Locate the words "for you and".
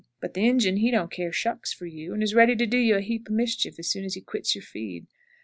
1.71-2.23